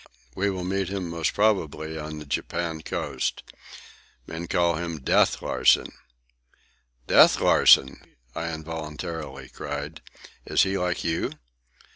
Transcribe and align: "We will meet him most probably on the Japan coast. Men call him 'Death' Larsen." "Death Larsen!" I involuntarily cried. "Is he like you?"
"We 0.33 0.49
will 0.49 0.63
meet 0.63 0.89
him 0.89 1.11
most 1.11 1.35
probably 1.35 1.95
on 1.95 2.17
the 2.17 2.25
Japan 2.25 2.81
coast. 2.81 3.43
Men 4.25 4.47
call 4.47 4.77
him 4.77 4.99
'Death' 5.01 5.43
Larsen." 5.43 5.91
"Death 7.05 7.39
Larsen!" 7.39 8.01
I 8.33 8.51
involuntarily 8.51 9.49
cried. 9.49 10.01
"Is 10.43 10.63
he 10.63 10.75
like 10.75 11.03
you?" 11.03 11.33